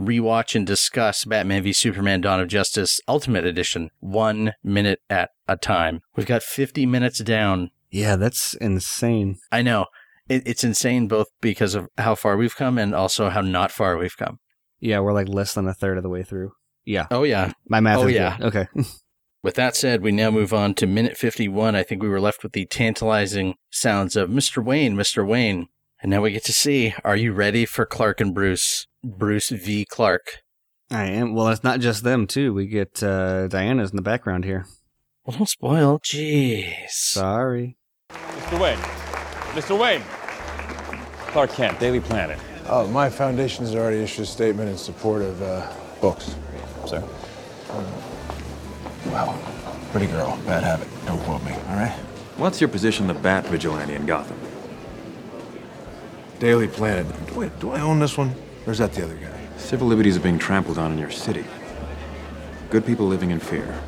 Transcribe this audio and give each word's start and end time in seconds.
rewatch 0.00 0.54
and 0.54 0.66
discuss 0.66 1.24
Batman 1.24 1.62
v 1.62 1.72
Superman 1.72 2.20
Dawn 2.22 2.40
of 2.40 2.48
Justice 2.48 3.00
Ultimate 3.06 3.44
Edition, 3.44 3.90
one 4.00 4.54
minute 4.64 5.00
at 5.10 5.30
a 5.46 5.56
time. 5.56 6.00
We've 6.16 6.26
got 6.26 6.42
50 6.42 6.86
minutes 6.86 7.18
down. 7.20 7.70
Yeah, 7.90 8.16
that's 8.16 8.54
insane. 8.54 9.38
I 9.52 9.62
know. 9.62 9.86
It, 10.28 10.42
it's 10.46 10.64
insane 10.64 11.08
both 11.08 11.26
because 11.40 11.74
of 11.74 11.88
how 11.98 12.14
far 12.14 12.36
we've 12.36 12.56
come 12.56 12.78
and 12.78 12.94
also 12.94 13.28
how 13.30 13.40
not 13.40 13.70
far 13.72 13.96
we've 13.96 14.16
come. 14.16 14.38
Yeah, 14.78 15.00
we're 15.00 15.12
like 15.12 15.28
less 15.28 15.54
than 15.54 15.68
a 15.68 15.74
third 15.74 15.96
of 15.98 16.02
the 16.02 16.08
way 16.08 16.22
through. 16.22 16.52
Yeah, 16.84 17.06
Oh, 17.10 17.24
yeah. 17.24 17.52
my 17.68 17.80
math 17.80 17.98
Oh, 17.98 18.06
is 18.06 18.14
yeah. 18.14 18.36
good. 18.38 18.46
Okay. 18.46 18.66
With 19.42 19.54
that 19.54 19.74
said, 19.76 20.02
we 20.02 20.12
now 20.12 20.30
move 20.30 20.52
on 20.52 20.74
to 20.74 20.86
minute 20.86 21.16
51. 21.16 21.74
I 21.74 21.82
think 21.82 22.02
we 22.02 22.08
were 22.08 22.20
left 22.20 22.42
with 22.42 22.52
the 22.52 22.66
tantalizing 22.66 23.54
sounds 23.70 24.14
of 24.14 24.28
Mr. 24.28 24.62
Wayne, 24.62 24.96
Mr. 24.96 25.26
Wayne. 25.26 25.68
And 26.02 26.10
now 26.10 26.20
we 26.22 26.30
get 26.32 26.44
to 26.44 26.52
see 26.52 26.94
are 27.04 27.16
you 27.16 27.32
ready 27.32 27.64
for 27.64 27.86
Clark 27.86 28.20
and 28.20 28.34
Bruce? 28.34 28.86
Bruce 29.02 29.48
v. 29.50 29.84
Clark. 29.84 30.42
I 30.90 31.04
am. 31.04 31.34
Well, 31.34 31.48
it's 31.48 31.64
not 31.64 31.80
just 31.80 32.02
them, 32.02 32.26
too. 32.26 32.52
We 32.52 32.66
get 32.66 33.02
uh, 33.02 33.46
Diana's 33.48 33.90
in 33.90 33.96
the 33.96 34.02
background 34.02 34.44
here. 34.44 34.66
Well, 35.24 35.36
don't 35.36 35.48
spoil. 35.48 36.00
Jeez. 36.00 36.88
Sorry. 36.88 37.76
Mr. 38.10 38.60
Wayne. 38.60 38.78
Mr. 39.54 39.78
Wayne. 39.78 40.02
Clark 41.30 41.52
Kent, 41.52 41.78
Daily 41.78 42.00
Planet. 42.00 42.38
Oh, 42.66 42.86
my 42.88 43.08
foundation 43.08 43.64
has 43.64 43.74
already 43.74 43.98
issued 43.98 44.24
a 44.24 44.26
statement 44.26 44.68
in 44.68 44.76
support 44.76 45.22
of 45.22 45.40
uh, 45.42 45.72
books. 46.00 46.34
Sir. 46.86 47.02
Well, 49.06 49.38
pretty 49.92 50.06
girl, 50.06 50.38
bad 50.44 50.64
habit. 50.64 50.88
Don't 51.06 51.20
quote 51.20 51.42
me, 51.44 51.52
all 51.52 51.76
right? 51.76 51.92
What's 52.36 52.60
your 52.60 52.68
position, 52.68 53.06
the 53.06 53.14
Bat 53.14 53.46
Vigilante 53.46 53.94
in 53.94 54.06
Gotham? 54.06 54.38
Daily 56.40 56.66
Planet. 56.68 57.06
Do 57.28 57.42
I, 57.42 57.48
do 57.48 57.70
I 57.70 57.80
own 57.80 58.00
this 58.00 58.16
one? 58.18 58.34
Or 58.66 58.72
is 58.72 58.78
that 58.78 58.92
the 58.92 59.04
other 59.04 59.16
guy? 59.16 59.48
Civil 59.56 59.88
liberties 59.88 60.16
are 60.16 60.20
being 60.20 60.38
trampled 60.38 60.78
on 60.78 60.92
in 60.92 60.98
your 60.98 61.10
city. 61.10 61.44
Good 62.70 62.86
people 62.86 63.06
living 63.06 63.30
in 63.30 63.40
fear. 63.40 63.82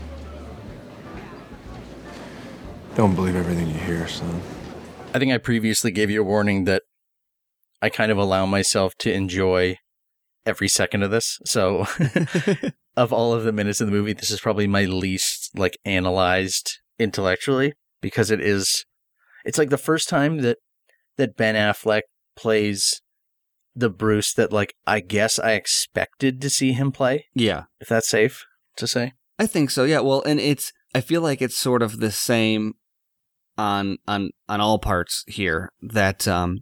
Don't 2.95 3.15
believe 3.15 3.37
everything 3.37 3.69
you 3.69 3.79
hear, 3.79 4.07
son. 4.09 4.41
I 5.15 5.19
think 5.19 5.33
I 5.33 5.39
previously 5.39 5.91
gave 5.91 6.11
you 6.11 6.21
a 6.21 6.25
warning 6.25 6.65
that 6.65 6.83
I 7.81 7.91
kind 7.91 8.11
of 8.11 8.19
allow 8.19 8.47
myself 8.47 8.95
to 9.01 9.13
enjoy 9.13 9.77
every 10.47 10.69
second 10.69 11.03
of 11.03 11.11
this. 11.11 11.39
So, 11.45 11.87
of 12.97 13.13
all 13.13 13.33
of 13.33 13.45
the 13.45 13.53
minutes 13.53 13.81
in 13.81 13.87
the 13.87 13.93
movie, 13.93 14.13
this 14.13 14.31
is 14.31 14.41
probably 14.41 14.67
my 14.67 14.85
least 14.85 15.51
like 15.55 15.77
analyzed 15.85 16.81
intellectually 16.99 17.75
because 18.01 18.31
it 18.31 18.41
is 18.41 18.85
it's 19.45 19.59
like 19.59 19.71
the 19.71 19.79
first 19.79 20.09
time 20.09 20.39
that 20.39 20.59
that 21.17 21.37
Ben 21.37 21.55
Affleck 21.55 22.03
plays 22.37 23.02
the 23.75 23.91
Bruce 23.91 24.33
that 24.35 24.53
like 24.53 24.75
I 24.87 25.01
guess 25.01 25.39
I 25.39 25.53
expected 25.53 26.41
to 26.43 26.51
see 26.51 26.73
him 26.73 26.93
play, 26.93 27.27
Yeah, 27.35 27.65
if 27.81 27.89
that's 27.89 28.09
safe 28.09 28.45
to 28.77 28.87
say. 28.87 29.13
I 29.39 29.47
think 29.47 29.71
so. 29.71 29.85
Yeah. 29.85 30.01
Well, 30.01 30.23
and 30.25 30.39
it's. 30.41 30.73
I 30.95 31.01
feel 31.01 31.23
like 31.23 31.41
it's 31.41 31.57
sort 31.57 31.83
of 31.83 32.01
the 32.01 32.11
same 32.13 32.75
on 33.59 33.99
on 34.07 34.31
on 34.49 34.61
all 34.61 34.79
parts 34.79 35.25
here. 35.27 35.71
That 35.81 36.29
um, 36.29 36.61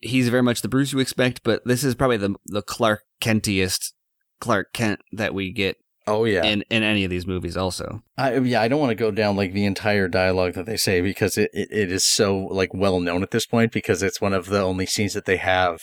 he's 0.00 0.28
very 0.28 0.42
much 0.42 0.62
the 0.62 0.68
Bruce 0.68 0.92
you 0.92 0.98
expect, 0.98 1.42
but 1.44 1.62
this 1.64 1.82
is 1.84 1.94
probably 1.94 2.18
the 2.18 2.34
the 2.46 2.62
Clark 2.62 3.02
Kentiest 3.20 3.92
Clark 4.40 4.72
Kent 4.72 5.00
that 5.12 5.34
we 5.34 5.50
get 5.52 5.76
Oh 6.06 6.24
yeah. 6.26 6.44
in 6.44 6.62
in 6.68 6.82
any 6.82 7.04
of 7.04 7.10
these 7.10 7.26
movies. 7.26 7.56
Also. 7.56 8.02
I, 8.18 8.36
yeah, 8.36 8.60
I 8.60 8.68
don't 8.68 8.80
want 8.80 8.90
to 8.90 8.94
go 8.94 9.10
down 9.10 9.36
like 9.36 9.54
the 9.54 9.64
entire 9.64 10.06
dialogue 10.08 10.52
that 10.54 10.66
they 10.66 10.76
say 10.76 11.00
because 11.00 11.38
it, 11.38 11.50
it, 11.54 11.68
it 11.70 11.90
is 11.90 12.04
so 12.04 12.36
like 12.36 12.74
well 12.74 13.00
known 13.00 13.22
at 13.22 13.30
this 13.30 13.46
point 13.46 13.72
because 13.72 14.02
it's 14.02 14.20
one 14.20 14.34
of 14.34 14.46
the 14.46 14.60
only 14.60 14.84
scenes 14.86 15.14
that 15.14 15.24
they 15.24 15.38
have 15.38 15.80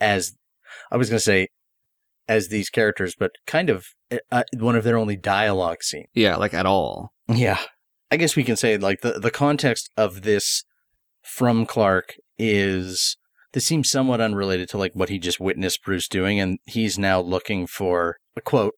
as 0.00 0.34
I 0.90 0.96
was 0.96 1.08
going 1.08 1.18
to 1.18 1.24
say 1.24 1.48
as 2.28 2.48
these 2.48 2.70
characters, 2.70 3.14
but 3.18 3.32
kind 3.46 3.70
of 3.70 3.86
uh, 4.30 4.42
one 4.54 4.76
of 4.76 4.84
their 4.84 4.98
only 4.98 5.16
dialogue 5.16 5.82
scenes. 5.82 6.08
Yeah, 6.14 6.36
like 6.36 6.54
at 6.54 6.66
all. 6.66 7.12
Yeah, 7.28 7.58
I 8.10 8.16
guess 8.16 8.36
we 8.36 8.44
can 8.44 8.56
say 8.56 8.76
like 8.78 9.00
the 9.00 9.12
the 9.12 9.30
context 9.30 9.90
of 9.96 10.22
this 10.22 10.64
from 11.22 11.66
Clark 11.66 12.14
is 12.38 13.16
this 13.52 13.66
seems 13.66 13.90
somewhat 13.90 14.20
unrelated 14.20 14.68
to 14.70 14.78
like 14.78 14.92
what 14.94 15.08
he 15.08 15.18
just 15.18 15.40
witnessed 15.40 15.84
Bruce 15.84 16.08
doing, 16.08 16.38
and 16.40 16.58
he's 16.66 16.98
now 16.98 17.20
looking 17.20 17.66
for 17.66 18.16
a 18.36 18.40
quote 18.40 18.74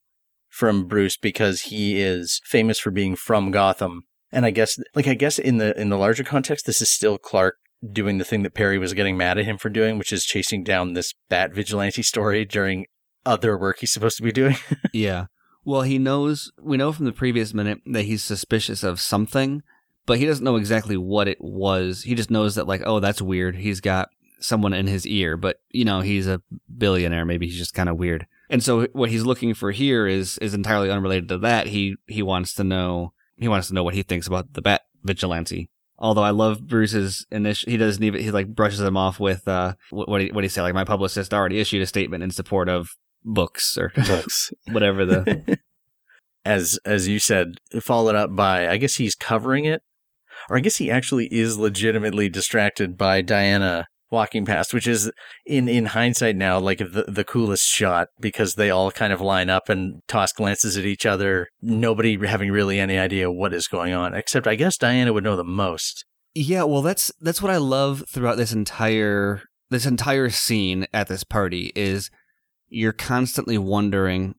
from 0.49 0.87
Bruce 0.87 1.17
because 1.17 1.63
he 1.63 2.01
is 2.01 2.41
famous 2.45 2.79
for 2.79 2.91
being 2.91 3.17
from 3.17 3.51
Gotham. 3.51 4.05
And 4.31 4.45
I 4.45 4.51
guess 4.51 4.79
like 4.95 5.07
I 5.07 5.15
guess 5.15 5.39
in 5.39 5.59
the 5.59 5.79
in 5.79 5.89
the 5.89 5.99
larger 5.99 6.25
context, 6.25 6.67
this 6.67 6.83
is 6.83 6.91
still 6.91 7.19
Clark 7.19 7.57
doing 7.93 8.19
the 8.19 8.25
thing 8.25 8.43
that 8.43 8.55
Perry 8.55 8.79
was 8.79 8.95
getting 8.95 9.17
mad 9.17 9.39
at 9.39 9.45
him 9.45 9.59
for 9.59 9.69
doing, 9.69 9.99
which 9.99 10.13
is 10.13 10.25
chasing 10.25 10.65
down 10.65 10.93
this 10.93 11.15
bat 11.29 11.53
vigilante 11.53 12.03
story 12.03 12.45
during 12.45 12.87
other 13.25 13.59
work 13.59 13.79
he's 13.81 13.93
supposed 13.93 14.17
to 14.17 14.23
be 14.23 14.33
doing. 14.33 14.57
Yeah. 14.93 15.27
Well, 15.65 15.83
he 15.83 15.99
knows, 15.99 16.51
we 16.63 16.79
know 16.79 16.93
from 16.93 17.05
the 17.05 17.13
previous 17.13 17.53
minute 17.53 17.81
that 17.85 18.05
he's 18.05 18.25
suspicious 18.25 18.83
of 18.83 19.01
something, 19.01 19.63
but 20.07 20.19
he 20.19 20.25
doesn't 20.25 20.45
know 20.45 20.57
exactly 20.57 20.97
what 20.97 21.29
it 21.29 21.37
was. 21.41 22.05
He 22.05 22.15
just 22.15 22.31
knows 22.31 22.55
that, 22.55 22.67
like, 22.67 22.81
oh, 22.87 23.01
that's 23.01 23.21
weird. 23.21 23.57
He's 23.57 23.83
got 23.83 24.09
someone 24.41 24.73
in 24.73 24.87
his 24.87 25.07
ear, 25.07 25.37
but, 25.37 25.61
you 25.71 25.85
know, 25.85 26.01
he's 26.01 26.27
a 26.27 26.41
billionaire. 26.75 27.27
Maybe 27.27 27.47
he's 27.47 27.59
just 27.59 27.75
kind 27.75 27.91
of 27.91 27.99
weird. 27.99 28.27
And 28.49 28.63
so 28.65 28.87
what 28.93 29.11
he's 29.11 29.27
looking 29.27 29.53
for 29.53 29.71
here 29.71 30.07
is, 30.07 30.39
is 30.39 30.55
entirely 30.55 30.91
unrelated 30.91 31.29
to 31.29 31.39
that. 31.39 31.67
He, 31.67 31.97
he 32.07 32.23
wants 32.23 32.55
to 32.55 32.65
know, 32.65 33.13
he 33.37 33.49
wants 33.49 33.69
to 33.69 33.75
know 33.75 33.85
what 33.85 33.95
he 33.95 34.03
thinks 34.03 34.27
about 34.27 34.55
the 34.55 34.63
bat 34.63 34.83
vigilante. 35.03 35.69
Although 35.99 36.23
I 36.23 36.31
love 36.31 36.67
Bruce's 36.67 37.27
initial, 37.31 37.71
he 37.71 37.77
doesn't 37.77 38.03
even, 38.03 38.23
he 38.23 38.31
like 38.31 38.55
brushes 38.55 38.81
him 38.81 38.97
off 38.97 39.19
with, 39.19 39.49
uh, 39.49 39.75
what, 39.91 40.09
what, 40.09 40.21
he, 40.21 40.31
what 40.31 40.45
he 40.45 40.49
say? 40.49 40.63
Like, 40.63 40.75
my 40.75 40.85
publicist 40.85 41.35
already 41.35 41.59
issued 41.59 41.83
a 41.83 41.87
statement 41.87 42.23
in 42.23 42.31
support 42.31 42.69
of 42.69 42.91
books 43.25 43.77
or 43.77 43.93
Books. 44.07 44.53
whatever 44.71 45.05
the, 45.05 45.59
as 46.45 46.79
as 46.85 47.09
you 47.09 47.19
said, 47.19 47.57
followed 47.81 48.15
up 48.15 48.35
by 48.35 48.69
I 48.69 48.77
guess 48.77 48.97
he's 48.97 49.15
covering 49.15 49.65
it, 49.65 49.83
or 50.49 50.57
I 50.57 50.61
guess 50.61 50.77
he 50.77 50.91
actually 50.91 51.27
is 51.27 51.59
legitimately 51.59 52.29
distracted 52.29 52.97
by 52.97 53.23
Diana 53.23 53.87
walking 54.11 54.45
past, 54.45 54.73
which 54.73 54.87
is 54.87 55.11
in 55.47 55.69
in 55.69 55.87
hindsight 55.87 56.37
now 56.37 56.59
like 56.59 56.79
the 56.79 57.05
the 57.09 57.25
coolest 57.25 57.65
shot 57.67 58.09
because 58.21 58.55
they 58.55 58.71
all 58.71 58.91
kind 58.91 59.13
of 59.13 59.21
line 59.21 59.51
up 59.51 59.69
and 59.69 60.03
toss 60.09 60.33
glances 60.33 60.77
at 60.77 60.85
each 60.85 61.07
other, 61.07 61.49
nobody 61.61 62.19
having 62.27 62.51
really 62.51 62.81
any 62.81 62.99
idea 62.99 63.31
what 63.31 63.55
is 63.55 63.69
going 63.69 63.93
on, 63.93 64.15
except 64.15 64.47
I 64.47 64.55
guess 64.55 64.77
Diana 64.77 65.13
would 65.13 65.25
know 65.25 65.37
the 65.37 65.45
most. 65.45 66.05
Yeah, 66.35 66.65
well 66.65 66.83
that's 66.83 67.13
that's 67.21 67.43
what 67.43 67.53
I 67.53 67.57
love 67.57 68.05
throughout 68.09 68.37
this 68.37 68.53
entire 68.53 69.43
this 69.71 69.87
entire 69.87 70.31
scene 70.31 70.87
at 70.93 71.09
this 71.09 71.25
party 71.25 71.73
is 71.75 72.11
you're 72.69 72.93
constantly 72.93 73.59
wondering 73.59 74.35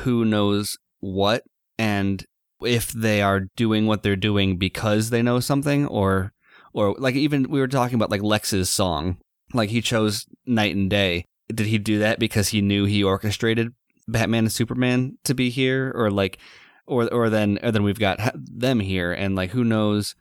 who 0.00 0.24
knows 0.24 0.78
what 1.00 1.42
and 1.78 2.24
if 2.62 2.92
they 2.92 3.22
are 3.22 3.46
doing 3.56 3.86
what 3.86 4.02
they're 4.02 4.16
doing 4.16 4.58
because 4.58 5.10
they 5.10 5.22
know 5.22 5.40
something 5.40 5.86
or 5.86 6.32
or 6.72 6.94
like 6.98 7.14
even 7.14 7.50
we 7.50 7.60
were 7.60 7.68
talking 7.68 7.94
about 7.94 8.10
like 8.10 8.22
Lex's 8.22 8.70
song. 8.70 9.18
Like 9.52 9.70
he 9.70 9.80
chose 9.80 10.26
night 10.46 10.74
and 10.74 10.88
day. 10.88 11.24
Did 11.48 11.66
he 11.66 11.78
do 11.78 11.98
that 11.98 12.18
because 12.18 12.48
he 12.48 12.62
knew 12.62 12.84
he 12.84 13.02
orchestrated 13.02 13.72
Batman 14.06 14.44
and 14.44 14.52
Superman 14.52 15.18
to 15.24 15.34
be 15.34 15.50
here 15.50 15.92
or 15.94 16.10
like 16.10 16.38
or 16.86 17.12
or 17.12 17.30
then 17.30 17.58
or 17.62 17.72
then 17.72 17.82
we've 17.82 17.98
got 17.98 18.18
them 18.34 18.80
here 18.80 19.12
and 19.12 19.34
like 19.34 19.50
who 19.50 19.64
knows 19.64 20.14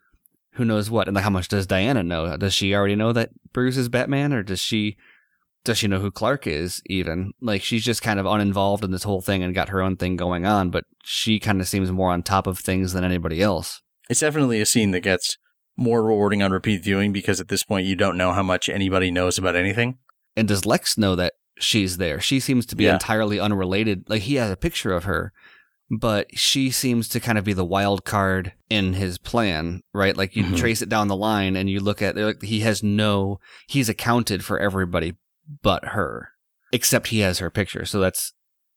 who 0.53 0.65
knows 0.65 0.89
what 0.89 1.07
and 1.07 1.15
like 1.15 1.23
how 1.23 1.29
much 1.29 1.47
does 1.47 1.67
Diana 1.67 2.03
know? 2.03 2.35
Does 2.37 2.53
she 2.53 2.73
already 2.73 2.95
know 2.95 3.13
that 3.13 3.29
Bruce 3.53 3.77
is 3.77 3.89
Batman 3.89 4.33
or 4.33 4.43
does 4.43 4.59
she 4.59 4.97
does 5.65 5.77
she 5.77 5.87
know 5.87 5.99
who 5.99 6.11
Clark 6.11 6.47
is 6.47 6.81
even? 6.87 7.33
Like 7.41 7.61
she's 7.61 7.83
just 7.83 8.01
kind 8.01 8.19
of 8.19 8.25
uninvolved 8.25 8.83
in 8.83 8.91
this 8.91 9.03
whole 9.03 9.21
thing 9.21 9.43
and 9.43 9.53
got 9.53 9.69
her 9.69 9.81
own 9.81 9.97
thing 9.97 10.15
going 10.15 10.45
on, 10.45 10.69
but 10.69 10.85
she 11.03 11.39
kind 11.39 11.61
of 11.61 11.67
seems 11.67 11.91
more 11.91 12.11
on 12.11 12.23
top 12.23 12.47
of 12.47 12.59
things 12.59 12.93
than 12.93 13.03
anybody 13.03 13.41
else. 13.41 13.81
It's 14.09 14.21
definitely 14.21 14.61
a 14.61 14.65
scene 14.65 14.91
that 14.91 15.01
gets 15.01 15.37
more 15.79 16.03
rewarding 16.03 16.43
on 16.43 16.51
repeat 16.51 16.83
viewing 16.83 17.11
because 17.13 17.39
at 17.39 17.47
this 17.47 17.63
point 17.63 17.87
you 17.87 17.95
don't 17.95 18.17
know 18.17 18.33
how 18.33 18.43
much 18.43 18.67
anybody 18.69 19.09
knows 19.11 19.37
about 19.37 19.55
anything. 19.55 19.97
And 20.35 20.47
does 20.47 20.65
Lex 20.65 20.97
know 20.97 21.15
that 21.15 21.33
she's 21.57 21.97
there? 21.97 22.19
She 22.19 22.39
seems 22.39 22.65
to 22.67 22.75
be 22.75 22.83
Yeah. 22.83 22.93
entirely 22.93 23.39
unrelated. 23.39 24.03
Like 24.09 24.23
he 24.23 24.35
has 24.35 24.51
a 24.51 24.57
picture 24.57 24.93
of 24.93 25.05
her, 25.05 25.31
but 25.89 26.27
she 26.37 26.69
seems 26.69 27.07
to 27.09 27.19
kind 27.19 27.37
of 27.37 27.43
be 27.43 27.53
the 27.53 27.65
wild 27.65 28.05
card 28.05 28.53
in 28.69 28.93
his 28.93 29.17
plan, 29.17 29.81
right? 29.93 30.15
Like 30.15 30.35
you 30.35 30.43
Mhm. 30.43 30.57
trace 30.57 30.81
it 30.81 30.89
down 30.89 31.07
the 31.07 31.15
line 31.15 31.55
and 31.55 31.69
you 31.69 31.79
look 31.79 32.01
at 32.01 32.15
like 32.15 32.41
he 32.43 32.59
has 32.61 32.83
no 32.83 33.39
he's 33.67 33.89
accounted 33.89 34.43
for 34.45 34.59
everybody 34.59 35.15
but 35.63 35.85
her. 35.89 36.29
Except 36.71 37.07
he 37.07 37.19
has 37.21 37.39
her 37.39 37.49
picture. 37.49 37.85
So 37.85 37.99
that's 37.99 38.33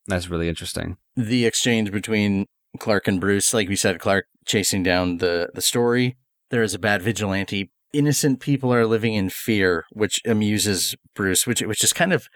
that's 0.06 0.28
really 0.30 0.48
interesting. 0.48 0.96
the 1.16 1.44
exchange 1.46 1.92
between 1.92 2.46
Clark 2.78 3.06
and 3.06 3.20
Bruce, 3.20 3.52
like 3.52 3.68
we 3.68 3.76
said, 3.76 4.00
Clark 4.00 4.24
chasing 4.46 4.82
down 4.82 5.18
the, 5.18 5.50
the 5.54 5.60
story. 5.60 6.16
There 6.52 6.62
is 6.62 6.74
a 6.74 6.78
bad 6.78 7.00
vigilante. 7.00 7.72
Innocent 7.94 8.38
people 8.38 8.72
are 8.72 8.86
living 8.86 9.14
in 9.14 9.30
fear, 9.30 9.86
which 9.90 10.20
amuses 10.26 10.94
Bruce, 11.14 11.46
which 11.46 11.62
which 11.62 11.82
is 11.82 11.94
kind 11.94 12.12
of 12.12 12.28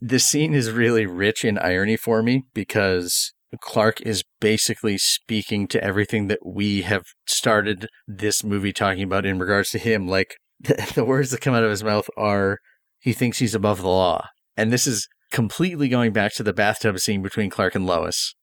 this 0.00 0.24
scene 0.24 0.54
is 0.54 0.72
really 0.72 1.04
rich 1.04 1.44
in 1.44 1.58
irony 1.58 1.96
for 1.96 2.22
me 2.22 2.44
because 2.54 3.32
Clark 3.60 4.00
is 4.00 4.24
basically 4.40 4.96
speaking 4.96 5.68
to 5.68 5.84
everything 5.84 6.28
that 6.28 6.44
we 6.44 6.82
have 6.82 7.04
started 7.26 7.88
this 8.08 8.42
movie 8.42 8.72
talking 8.72 9.04
about 9.04 9.26
in 9.26 9.38
regards 9.38 9.70
to 9.70 9.78
him. 9.78 10.08
Like 10.08 10.36
the 10.94 11.04
words 11.04 11.30
that 11.30 11.42
come 11.42 11.54
out 11.54 11.62
of 11.62 11.70
his 11.70 11.84
mouth 11.84 12.08
are, 12.16 12.58
he 13.00 13.12
thinks 13.12 13.38
he's 13.38 13.54
above 13.54 13.82
the 13.82 13.88
law. 13.88 14.28
And 14.56 14.72
this 14.72 14.86
is 14.86 15.08
completely 15.30 15.88
going 15.88 16.12
back 16.14 16.32
to 16.34 16.42
the 16.42 16.54
bathtub 16.54 16.98
scene 16.98 17.20
between 17.20 17.50
Clark 17.50 17.74
and 17.74 17.86
Lois, 17.86 18.34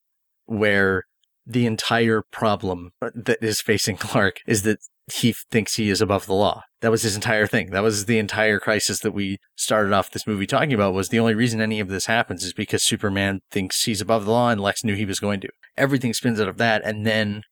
where 0.45 1.05
the 1.49 1.65
entire 1.65 2.21
problem 2.31 2.91
that 3.01 3.43
is 3.43 3.59
facing 3.59 3.97
Clark 3.97 4.37
is 4.45 4.61
that 4.63 4.79
he 5.13 5.33
thinks 5.51 5.75
he 5.75 5.89
is 5.89 6.01
above 6.01 6.25
the 6.25 6.33
law. 6.33 6.63
That 6.81 6.91
was 6.91 7.03
his 7.03 7.15
entire 7.15 7.47
thing. 7.47 7.71
That 7.71 7.83
was 7.83 8.05
the 8.05 8.19
entire 8.19 8.59
crisis 8.59 8.99
that 8.99 9.11
we 9.11 9.37
started 9.55 9.93
off 9.93 10.11
this 10.11 10.27
movie 10.27 10.47
talking 10.47 10.73
about 10.73 10.93
was 10.93 11.09
the 11.09 11.19
only 11.19 11.35
reason 11.35 11.61
any 11.61 11.79
of 11.79 11.89
this 11.89 12.05
happens 12.05 12.43
is 12.43 12.53
because 12.53 12.83
Superman 12.83 13.41
thinks 13.51 13.83
he's 13.83 14.01
above 14.01 14.25
the 14.25 14.31
law 14.31 14.49
and 14.49 14.61
Lex 14.61 14.83
knew 14.83 14.95
he 14.95 15.05
was 15.05 15.19
going 15.19 15.41
to. 15.41 15.49
Everything 15.77 16.13
spins 16.13 16.39
out 16.39 16.47
of 16.47 16.57
that 16.57 16.81
and 16.85 17.05
then 17.05 17.43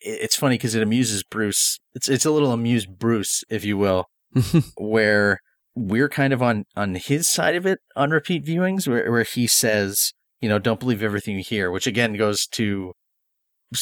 it's 0.00 0.36
funny 0.36 0.54
because 0.54 0.74
it 0.74 0.82
amuses 0.82 1.24
Bruce. 1.24 1.80
It's 1.94 2.08
it's 2.08 2.24
a 2.24 2.30
little 2.30 2.52
amused 2.52 2.98
Bruce, 2.98 3.42
if 3.48 3.64
you 3.64 3.76
will, 3.76 4.06
where 4.76 5.40
we're 5.74 6.08
kind 6.08 6.32
of 6.32 6.42
on 6.42 6.64
on 6.76 6.94
his 6.94 7.30
side 7.32 7.56
of 7.56 7.66
it 7.66 7.80
on 7.96 8.10
repeat 8.10 8.44
viewings, 8.44 8.86
where 8.86 9.10
where 9.10 9.24
he 9.24 9.46
says, 9.46 10.12
you 10.40 10.48
know, 10.48 10.58
don't 10.58 10.80
believe 10.80 11.02
everything 11.02 11.36
you 11.36 11.44
hear, 11.44 11.70
which 11.70 11.86
again 11.86 12.14
goes 12.14 12.46
to 12.52 12.92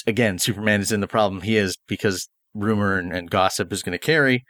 again, 0.06 0.38
Superman 0.38 0.80
is 0.80 0.92
in 0.92 1.00
the 1.00 1.06
problem 1.06 1.42
he 1.42 1.56
is 1.56 1.76
because 1.86 2.28
rumor 2.56 2.98
and, 2.98 3.12
and 3.12 3.30
gossip 3.30 3.72
is 3.72 3.82
going 3.82 3.92
to 3.92 3.98
carry, 3.98 4.44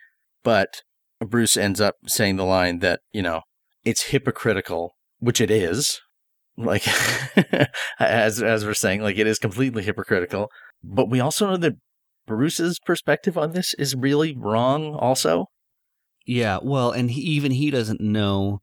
but 0.45 0.83
Bruce 1.21 1.57
ends 1.57 1.81
up 1.81 1.97
saying 2.07 2.37
the 2.37 2.45
line 2.45 2.79
that 2.81 3.01
you 3.13 3.23
know 3.23 3.43
it's 3.85 4.05
hypocritical, 4.05 4.95
which 5.19 5.41
it 5.41 5.51
is. 5.51 6.01
Like 6.59 6.87
as 7.99 8.43
as 8.43 8.65
we're 8.65 8.75
saying, 8.75 9.03
like 9.03 9.19
it 9.19 9.27
is 9.27 9.39
completely 9.39 9.83
hypocritical 9.83 10.49
but 10.83 11.11
we 11.11 11.21
also 11.21 11.51
know 11.51 11.57
that 11.57 11.75
Bruce's 12.27 12.79
perspective 12.79 13.37
on 13.39 13.53
this 13.53 13.75
is 13.75 13.95
really 13.95 14.37
wrong, 14.37 14.95
also. 14.95 15.47
Yeah, 16.27 16.59
well, 16.63 16.91
and 16.91 17.11
he, 17.11 17.21
even 17.21 17.53
he 17.53 17.71
doesn't 17.71 18.01
know, 18.01 18.61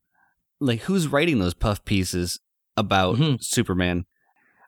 like, 0.59 0.81
who's 0.81 1.07
writing 1.07 1.39
those 1.39 1.53
puff 1.53 1.83
pieces 1.85 2.39
about 2.75 3.17
Mhm. 3.17 3.41
Superman. 3.41 4.05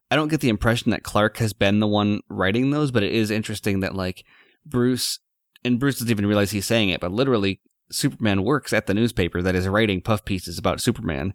I 0.10 0.16
don't 0.16 0.30
get 0.30 0.40
the 0.40 0.50
impression 0.50 0.92
that 0.92 1.04
Clark 1.04 1.38
has 1.38 1.54
been 1.54 1.80
the 1.80 1.88
one 1.88 2.22
writing 2.30 2.72
those, 2.72 2.92
but 2.92 3.04
it 3.04 3.12
is 3.12 3.32
interesting 3.32 3.82
that, 3.82 3.96
like, 3.96 4.24
Bruce, 4.66 5.20
and 5.64 5.80
Bruce 5.80 5.96
doesn't 5.96 6.10
even 6.12 6.26
realize 6.26 6.52
he's 6.52 6.66
saying 6.66 6.90
it, 6.90 7.00
but 7.02 7.12
literally, 7.12 7.62
Superman 7.92 8.44
works 8.44 8.74
at 8.74 8.88
the 8.88 8.94
newspaper 8.94 9.42
that 9.42 9.56
is 9.56 9.68
writing 9.68 10.02
puff 10.02 10.26
pieces 10.26 10.58
about 10.58 10.82
Superman. 10.82 11.34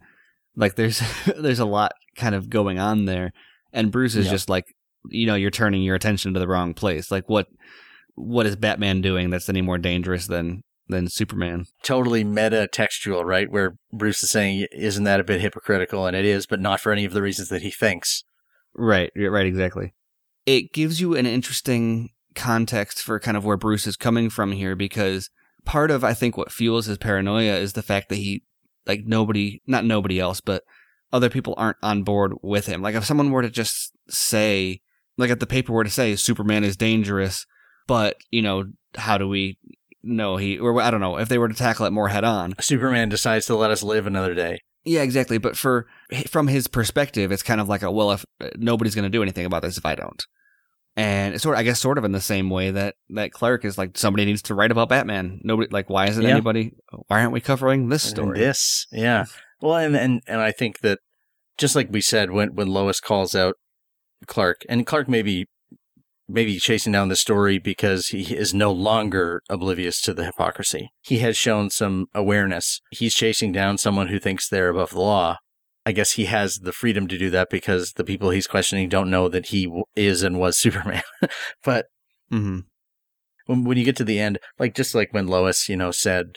Like, 0.56 0.74
there's 0.76 1.00
there's 1.38 1.58
a 1.60 1.64
lot 1.64 1.92
kind 2.16 2.34
of 2.34 2.50
going 2.50 2.78
on 2.78 3.04
there, 3.04 3.32
and 3.72 3.92
Bruce 3.92 4.16
is 4.16 4.26
Yeah. 4.26 4.32
just 4.32 4.48
like, 4.48 4.64
you 5.08 5.26
know, 5.26 5.34
you're 5.36 5.50
turning 5.50 5.82
your 5.82 5.94
attention 5.94 6.34
to 6.34 6.40
the 6.40 6.48
wrong 6.48 6.74
place. 6.74 7.10
Like, 7.10 7.28
what 7.28 7.46
what 8.16 8.46
is 8.46 8.56
Batman 8.56 9.00
doing 9.00 9.30
that's 9.30 9.48
any 9.48 9.62
more 9.62 9.78
dangerous 9.78 10.26
than 10.26 10.62
than 10.88 11.08
Superman? 11.08 11.66
Totally 11.84 12.24
meta 12.24 12.66
textual, 12.70 13.24
right? 13.24 13.48
Where 13.50 13.76
Bruce 13.92 14.22
is 14.24 14.30
saying, 14.30 14.66
isn't 14.72 15.04
that 15.04 15.20
a 15.20 15.24
bit 15.24 15.40
hypocritical? 15.40 16.04
And 16.06 16.16
it 16.16 16.24
is, 16.24 16.46
but 16.46 16.60
not 16.60 16.80
for 16.80 16.90
any 16.90 17.04
of 17.04 17.12
the 17.12 17.22
reasons 17.22 17.48
that 17.50 17.62
he 17.62 17.70
thinks. 17.70 18.24
Right, 18.74 19.12
right, 19.16 19.46
exactly. 19.46 19.94
It 20.46 20.72
gives 20.72 21.00
you 21.00 21.14
an 21.16 21.26
interesting 21.26 22.10
context 22.34 23.02
for 23.02 23.18
kind 23.18 23.36
of 23.36 23.44
where 23.44 23.56
Bruce 23.56 23.86
is 23.86 23.96
coming 23.96 24.30
from 24.30 24.52
here 24.52 24.76
because 24.76 25.30
part 25.64 25.90
of 25.90 26.04
I 26.04 26.14
think 26.14 26.36
what 26.36 26.52
fuels 26.52 26.86
his 26.86 26.98
paranoia 26.98 27.56
is 27.56 27.72
the 27.72 27.82
fact 27.82 28.08
that 28.08 28.16
he 28.16 28.44
like 28.86 29.04
nobody 29.04 29.62
not 29.66 29.84
nobody 29.84 30.18
else, 30.18 30.40
but 30.40 30.64
other 31.12 31.30
people 31.30 31.54
aren't 31.56 31.76
on 31.82 32.02
board 32.02 32.34
with 32.42 32.66
him. 32.66 32.82
Like 32.82 32.94
if 32.94 33.04
someone 33.04 33.30
were 33.30 33.42
to 33.42 33.50
just 33.50 33.92
say 34.08 34.80
like 35.16 35.30
if 35.30 35.38
the 35.38 35.46
paper 35.46 35.72
were 35.72 35.84
to 35.84 35.90
say 35.90 36.16
Superman 36.16 36.64
is 36.64 36.76
dangerous, 36.76 37.46
but 37.86 38.16
you 38.30 38.42
know, 38.42 38.64
how 38.96 39.18
do 39.18 39.28
we 39.28 39.58
know 40.02 40.36
he 40.36 40.58
or 40.58 40.80
I 40.80 40.90
don't 40.90 41.00
know, 41.00 41.18
if 41.18 41.28
they 41.28 41.38
were 41.38 41.48
to 41.48 41.54
tackle 41.54 41.86
it 41.86 41.92
more 41.92 42.08
head 42.08 42.24
on. 42.24 42.54
Superman 42.60 43.08
decides 43.08 43.46
to 43.46 43.56
let 43.56 43.70
us 43.70 43.82
live 43.82 44.06
another 44.06 44.34
day. 44.34 44.60
Yeah, 44.84 45.02
exactly. 45.02 45.38
But 45.38 45.56
for 45.56 45.86
from 46.28 46.48
his 46.48 46.66
perspective, 46.66 47.32
it's 47.32 47.42
kind 47.42 47.60
of 47.60 47.68
like 47.68 47.82
a 47.82 47.90
well, 47.90 48.12
if 48.12 48.24
uh, 48.40 48.48
nobody's 48.56 48.94
going 48.94 49.04
to 49.04 49.10
do 49.10 49.22
anything 49.22 49.46
about 49.46 49.62
this 49.62 49.76
if 49.76 49.84
I 49.84 49.94
don't, 49.94 50.24
and 51.00 51.34
it's 51.34 51.42
sort 51.42 51.54
of, 51.54 51.60
I 51.60 51.62
guess, 51.62 51.80
sort 51.80 51.98
of 51.98 52.04
in 52.04 52.12
the 52.12 52.20
same 52.20 52.50
way 52.50 52.70
that 52.70 52.94
that 53.10 53.32
Clark 53.32 53.64
is 53.64 53.78
like 53.78 53.96
somebody 53.96 54.24
needs 54.24 54.42
to 54.42 54.54
write 54.54 54.70
about 54.70 54.88
Batman. 54.90 55.40
Nobody 55.42 55.68
like 55.70 55.88
why 55.88 56.08
isn't 56.08 56.22
Yeah. 56.22 56.30
anybody? 56.30 56.72
Why 57.08 57.20
aren't 57.20 57.32
we 57.32 57.40
covering 57.40 57.88
this 57.88 58.04
And 58.04 58.10
story? 58.16 58.38
This, 58.38 58.86
yeah. 58.92 59.24
Well, 59.60 59.76
and, 59.76 59.96
and 59.96 60.22
and 60.26 60.40
I 60.40 60.52
think 60.52 60.80
that 60.80 60.98
just 61.58 61.74
like 61.76 61.88
we 61.90 62.00
said 62.00 62.30
when 62.30 62.54
when 62.54 62.68
Lois 62.68 63.00
calls 63.00 63.34
out 63.34 63.54
Clark, 64.26 64.62
and 64.68 64.86
Clark 64.86 65.08
maybe 65.08 65.46
maybe 66.28 66.58
chasing 66.60 66.92
down 66.92 67.08
the 67.08 67.16
story 67.16 67.58
because 67.58 68.08
he 68.08 68.36
is 68.36 68.54
no 68.54 68.70
longer 68.70 69.42
oblivious 69.50 70.00
to 70.02 70.14
the 70.14 70.24
hypocrisy. 70.24 70.90
He 71.02 71.18
has 71.18 71.36
shown 71.36 71.70
some 71.70 72.06
awareness. 72.14 72.80
He's 72.92 73.14
chasing 73.14 73.50
down 73.52 73.78
someone 73.78 74.08
who 74.08 74.18
thinks 74.20 74.48
they're 74.48 74.68
above 74.68 74.90
the 74.90 75.00
law. 75.00 75.38
I 75.86 75.92
guess 75.92 76.12
he 76.12 76.26
has 76.26 76.58
the 76.58 76.72
freedom 76.72 77.08
to 77.08 77.18
do 77.18 77.30
that 77.30 77.48
because 77.50 77.92
the 77.92 78.04
people 78.04 78.30
he's 78.30 78.46
questioning 78.46 78.88
don't 78.88 79.10
know 79.10 79.28
that 79.28 79.46
he 79.46 79.64
w- 79.64 79.84
is 79.96 80.22
and 80.22 80.38
was 80.38 80.58
Superman. 80.58 81.02
but 81.64 81.86
hmm 82.30 82.60
when, 83.50 83.64
when 83.64 83.76
you 83.78 83.84
get 83.84 83.96
to 83.96 84.04
the 84.04 84.20
end, 84.20 84.38
like 84.58 84.74
just 84.74 84.94
like 84.94 85.12
when 85.12 85.26
Lois, 85.26 85.68
you 85.68 85.76
know, 85.76 85.90
said 85.90 86.36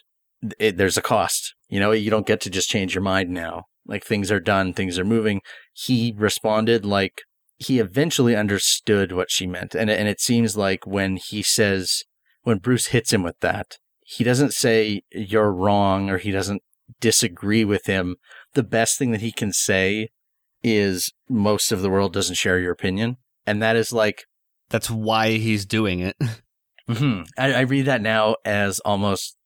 it, 0.60 0.78
there's 0.78 0.98
a 0.98 1.02
cost. 1.02 1.54
You 1.70 1.80
know, 1.80 1.92
you 1.92 2.10
don't 2.10 2.26
get 2.26 2.42
to 2.42 2.50
just 2.50 2.70
change 2.70 2.96
your 2.96 3.04
mind 3.04 3.30
now. 3.30 3.66
Like 3.86 4.04
things 4.04 4.32
are 4.32 4.40
done, 4.40 4.74
things 4.74 4.98
are 4.98 5.06
moving. 5.06 5.42
He 5.74 6.14
responded 6.18 6.86
like 6.86 7.22
he 7.58 7.80
eventually 7.80 8.36
understood 8.36 9.12
what 9.12 9.30
she 9.30 9.46
meant, 9.46 9.76
and 9.76 9.90
and 9.90 10.08
it 10.08 10.20
seems 10.20 10.58
like 10.58 10.88
when 10.88 11.18
he 11.18 11.44
says 11.44 12.04
when 12.44 12.58
Bruce 12.58 12.88
hits 12.88 13.14
him 13.14 13.24
with 13.24 13.40
that, 13.42 13.78
he 14.02 14.24
doesn't 14.24 14.54
say 14.54 15.02
you're 15.12 15.52
wrong 15.52 16.10
or 16.10 16.18
he 16.18 16.32
doesn't 16.32 16.62
disagree 17.00 17.64
with 17.64 17.86
him. 17.86 18.16
The 18.54 18.64
best 18.64 18.98
thing 18.98 19.12
that 19.12 19.22
he 19.22 19.32
can 19.32 19.52
say 19.52 20.10
is 20.64 21.12
most 21.30 21.72
of 21.72 21.82
the 21.82 21.90
world 21.90 22.14
doesn't 22.14 22.36
share 22.36 22.60
your 22.60 22.72
opinion, 22.72 23.18
and 23.46 23.62
that 23.62 23.76
is 23.76 23.92
like 23.92 24.26
That's 24.70 24.90
why 24.90 25.32
he's 25.32 25.66
doing 25.66 26.00
it. 26.00 26.16
hmm 26.88 27.22
I, 27.38 27.54
I 27.54 27.62
read 27.62 27.86
that 27.86 28.02
now 28.02 28.36
as 28.46 28.80
almost 28.82 29.38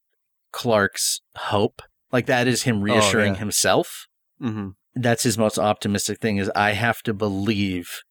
Clark's 0.51 1.21
hope. 1.35 1.81
Like 2.11 2.25
that 2.27 2.47
is 2.47 2.63
him 2.63 2.81
reassuring 2.81 3.33
yeah. 3.33 3.39
himself. 3.39 4.07
hmm 4.39 4.69
That's 4.95 5.23
his 5.23 5.37
most 5.37 5.57
optimistic 5.57 6.19
thing 6.19 6.37
is 6.37 6.51
I 6.55 6.71
have 6.71 7.01
to 7.03 7.13
believe 7.13 8.01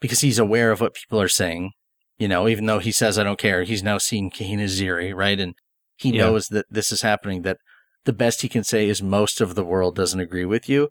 because 0.00 0.20
he's 0.20 0.38
aware 0.38 0.70
of 0.70 0.80
what 0.80 0.94
people 0.94 1.20
are 1.20 1.28
saying. 1.28 1.72
You 2.18 2.26
know, 2.28 2.48
even 2.48 2.66
though 2.66 2.80
he 2.80 2.90
says 2.92 3.18
I 3.18 3.22
don't 3.24 3.38
care, 3.38 3.62
he's 3.62 3.82
now 3.82 3.98
seen 3.98 4.30
Kahina 4.30 4.64
Ziri, 4.64 5.14
right? 5.14 5.38
And 5.38 5.54
he 5.96 6.10
Yeah. 6.10 6.22
knows 6.22 6.48
that 6.48 6.66
this 6.68 6.90
is 6.90 7.02
happening, 7.02 7.42
that 7.42 7.58
the 8.04 8.12
best 8.12 8.42
he 8.42 8.48
can 8.48 8.64
say 8.64 8.88
is 8.88 9.02
most 9.02 9.40
of 9.40 9.54
the 9.54 9.64
world 9.64 9.94
doesn't 9.96 10.20
agree 10.20 10.44
with 10.44 10.68
you. 10.68 10.88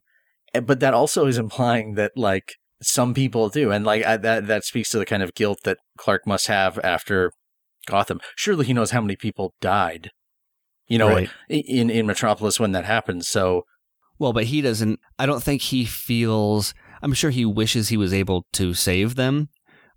But 0.54 0.80
that 0.80 0.94
also 0.94 1.26
is 1.26 1.38
implying 1.38 1.96
that 1.96 2.12
like 2.16 2.54
some 2.82 3.14
people 3.14 3.50
do. 3.50 3.72
And 3.72 3.86
like 3.86 4.06
I, 4.06 4.18
that, 4.18 4.48
that 4.48 4.64
speaks 4.64 4.90
to 4.90 4.98
the 4.98 5.06
kind 5.06 5.24
of 5.24 5.34
guilt 5.34 5.60
that 5.64 5.78
Clark 5.98 6.26
must 6.26 6.48
have 6.48 6.80
after 6.84 7.32
Gotham. 7.88 8.20
Surely 8.36 8.66
he 8.66 8.74
knows 8.74 8.92
how 8.92 9.02
many 9.02 9.16
people 9.16 9.54
died, 9.62 10.12
you 10.88 10.98
know, 10.98 11.10
Right. 11.10 11.30
in, 11.50 11.90
in 11.90 12.06
Metropolis 12.06 12.60
when 12.60 12.72
that 12.74 12.86
happened. 12.86 13.26
So 13.26 13.64
Well, 14.20 14.34
but 14.34 14.46
he 14.46 14.62
doesn't. 14.62 15.00
I 15.20 15.26
don't 15.26 15.44
think 15.44 15.64
he 15.64 15.86
feels. 15.86 16.74
I'm 17.02 17.14
sure 17.14 17.30
he 17.30 17.46
wishes 17.46 17.90
he 17.90 17.98
was 17.98 18.14
able 18.14 18.46
to 18.54 18.74
save 18.74 19.16
them, 19.16 19.50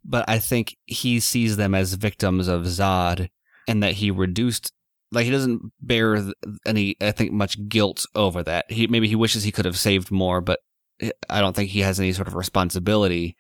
but 0.05 0.25
I 0.29 0.39
think 0.39 0.77
he 0.85 1.19
sees 1.21 1.57
them 1.57 1.75
as 1.75 1.95
victims 1.95 2.47
of 2.49 2.63
Zod, 2.63 3.29
and 3.67 3.83
that 3.83 3.95
he 3.95 4.11
reduced. 4.11 4.73
Like 5.13 5.25
he 5.25 5.31
doesn't 5.31 5.73
bear 5.81 6.23
any, 6.65 6.97
I 7.01 7.11
think, 7.11 7.33
much 7.33 7.69
guilt 7.69 8.07
over 8.15 8.43
that. 8.45 8.71
He 8.71 8.87
maybe 8.87 9.09
he 9.09 9.17
wishes 9.17 9.43
he 9.45 9.53
could 9.53 9.65
have 9.65 9.79
saved 9.79 10.11
more, 10.11 10.41
but 10.41 10.61
eh, 11.01 11.11
I 11.29 11.41
don't 11.41 11.57
think 11.57 11.71
he 11.71 11.81
has 11.81 11.99
any 11.99 12.13
sort 12.13 12.29
of 12.29 12.35
responsibility 12.35 13.37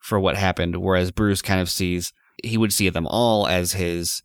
for 0.00 0.18
what 0.18 0.36
happened. 0.36 0.76
Whereas 0.76 1.10
Bruce 1.12 1.40
kind 1.42 1.60
of 1.60 1.70
sees 1.70 2.12
he 2.42 2.58
would 2.58 2.72
see 2.72 2.88
them 2.88 3.06
all 3.06 3.46
as 3.46 3.74
his, 3.74 4.22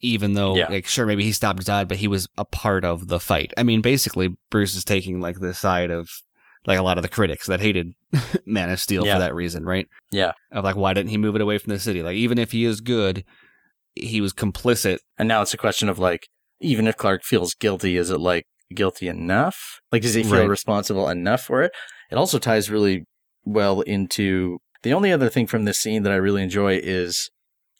even 0.00 0.34
though 0.34 0.56
Yeah. 0.56 0.66
like 0.68 0.86
sure 0.86 1.06
maybe 1.06 1.22
he 1.24 1.32
stopped 1.32 1.60
Zod, 1.64 1.88
but 1.88 1.98
he 1.98 2.08
was 2.08 2.28
a 2.36 2.44
part 2.44 2.84
of 2.84 3.08
the 3.08 3.20
fight. 3.20 3.52
I 3.56 3.62
mean, 3.62 3.80
basically 3.80 4.36
Bruce 4.50 4.74
is 4.74 4.84
taking 4.84 5.20
like 5.20 5.38
the 5.40 5.54
side 5.54 5.90
of 5.92 6.10
like 6.66 6.78
a 6.78 6.82
lot 6.82 6.98
of 6.98 7.02
the 7.02 7.08
critics 7.08 7.46
that 7.46 7.60
hated 7.60 7.92
Man 8.46 8.68
of 8.70 8.80
Steel 8.80 9.06
Yeah. 9.06 9.14
for 9.14 9.18
that 9.20 9.34
reason, 9.36 9.64
right? 9.64 9.86
Yeah. 10.10 10.32
Of 10.50 10.64
like 10.64 10.74
why 10.76 10.92
didn't 10.92 11.10
he 11.10 11.18
move 11.18 11.36
it 11.36 11.40
away 11.40 11.58
from 11.58 11.72
the 11.72 11.78
city? 11.78 12.02
Like 12.02 12.16
even 12.16 12.36
if 12.38 12.50
he 12.50 12.64
is 12.64 12.80
good, 12.80 13.24
he 13.96 14.20
was 14.20 14.32
complicit. 14.32 14.98
And 15.18 15.26
now 15.28 15.42
it's 15.42 15.54
a 15.54 15.58
question 15.58 15.88
of 15.88 15.98
like, 15.98 16.28
even 16.60 16.86
if 16.86 16.96
Clark 16.96 17.22
feels 17.24 17.54
guilty, 17.54 17.96
is 17.96 18.10
it 18.10 18.20
like 18.20 18.44
guilty 18.74 19.08
enough? 19.08 19.80
Like, 19.92 20.02
does 20.02 20.14
he 20.14 20.22
feel 20.22 20.40
Right. 20.40 20.48
responsible 20.48 21.08
enough 21.08 21.42
for 21.42 21.62
it? 21.62 21.72
It 22.10 22.16
also 22.16 22.38
ties 22.38 22.70
really 22.70 23.04
well 23.44 23.80
into 23.82 24.58
the 24.82 24.92
only 24.92 25.12
other 25.12 25.28
thing 25.28 25.46
from 25.46 25.64
this 25.64 25.78
scene 25.78 26.02
that 26.04 26.12
I 26.12 26.16
really 26.16 26.42
enjoy 26.42 26.78
is 26.82 27.30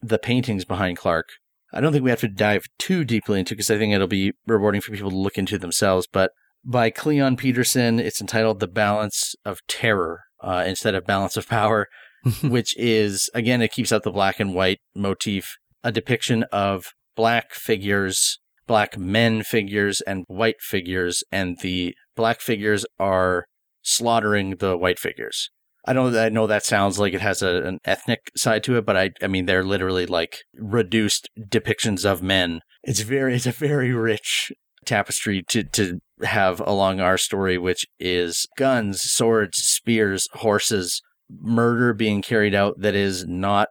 the 0.02 0.18
paintings 0.18 0.64
behind 0.64 0.96
Clark. 0.96 1.26
I 1.72 1.80
don't 1.80 1.92
think 1.92 2.04
we 2.04 2.10
have 2.10 2.20
to 2.20 2.28
dive 2.28 2.64
too 2.78 3.04
deeply 3.04 3.38
into 3.40 3.54
because 3.54 3.70
I 3.70 3.78
think 3.78 3.92
it'll 3.92 4.06
be 4.06 4.32
rewarding 4.46 4.80
for 4.80 4.92
people 4.92 5.10
to 5.10 5.16
look 5.16 5.36
into 5.38 5.58
themselves. 5.58 6.06
But 6.10 6.30
by 6.64 6.90
Cleon 6.90 7.36
Peterson, 7.36 7.98
it's 8.00 8.20
entitled 8.20 8.60
"The 8.60 8.68
Balance 8.68 9.34
of 9.44 9.58
Terror" 9.68 10.20
uh, 10.42 10.64
instead 10.66 10.94
of 10.94 11.06
"Balance 11.06 11.36
of 11.36 11.48
Power," 11.48 11.88
which 12.42 12.76
is 12.76 13.28
again 13.34 13.62
it 13.62 13.72
keeps 13.72 13.92
out 13.92 14.02
the 14.04 14.10
black 14.12 14.40
and 14.40 14.54
white 14.54 14.78
motif, 14.94 15.56
a 15.86 15.92
depiction 15.92 16.42
of 16.50 16.86
black 17.14 17.54
figures, 17.54 18.40
black 18.66 18.98
men 18.98 19.44
figures, 19.44 20.00
and 20.00 20.24
white 20.26 20.60
figures, 20.60 21.22
and 21.30 21.56
the 21.62 21.94
black 22.16 22.40
figures 22.40 22.84
are 22.98 23.44
slaughtering 23.82 24.56
the 24.56 24.76
white 24.76 24.98
figures. 24.98 25.48
I 25.86 25.92
don't. 25.92 26.16
I 26.16 26.28
know 26.28 26.48
that 26.48 26.64
sounds 26.66 26.98
like 26.98 27.14
it 27.14 27.20
has 27.20 27.40
a, 27.40 27.62
an 27.62 27.78
ethnic 27.84 28.32
side 28.36 28.64
to 28.64 28.76
it, 28.76 28.84
but 28.84 28.96
I. 28.96 29.10
I 29.22 29.28
mean, 29.28 29.46
they're 29.46 29.62
literally 29.62 30.06
like 30.06 30.38
reduced 30.54 31.28
depictions 31.38 32.04
of 32.04 32.20
men. 32.20 32.62
It's 32.82 33.00
very. 33.00 33.36
It's 33.36 33.46
a 33.46 33.52
very 33.52 33.92
rich 33.92 34.50
tapestry 34.84 35.44
to 35.50 35.62
to 35.62 36.00
have 36.24 36.58
along 36.66 36.98
our 36.98 37.16
story, 37.16 37.58
which 37.58 37.86
is 38.00 38.48
guns, 38.58 39.00
swords, 39.02 39.58
spears, 39.58 40.26
horses, 40.32 41.00
murder 41.30 41.94
being 41.94 42.22
carried 42.22 42.56
out 42.56 42.80
that 42.80 42.96
is 42.96 43.24
not. 43.24 43.68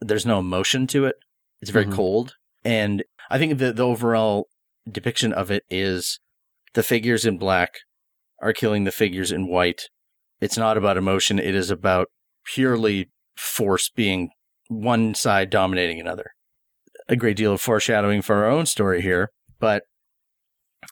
There's 0.00 0.26
no 0.26 0.40
emotion 0.40 0.88
to 0.88 1.04
it. 1.04 1.14
It's 1.64 1.70
very 1.70 1.86
Mhm. 1.86 1.94
cold, 1.94 2.34
and 2.62 3.02
I 3.30 3.38
think 3.38 3.56
the 3.56 3.72
the 3.72 3.86
overall 3.86 4.48
depiction 4.86 5.32
of 5.32 5.50
it 5.50 5.64
is 5.70 6.20
the 6.74 6.82
figures 6.82 7.24
in 7.24 7.38
black 7.38 7.70
are 8.42 8.52
killing 8.52 8.84
the 8.84 8.92
figures 8.92 9.32
in 9.32 9.48
white 9.48 9.88
it's 10.42 10.58
not 10.58 10.76
about 10.76 10.98
emotion. 10.98 11.38
It 11.38 11.54
is 11.54 11.70
about 11.70 12.08
purely 12.44 13.08
force 13.34 13.88
being 13.88 14.28
one 14.68 15.14
side 15.14 15.48
dominating 15.48 15.98
another. 15.98 16.32
A 17.08 17.16
great 17.16 17.38
deal 17.38 17.54
of 17.54 17.62
foreshadowing 17.62 18.20
for 18.20 18.44
our 18.44 18.50
own 18.50 18.66
story 18.66 19.00
here, 19.00 19.30
but 19.58 19.84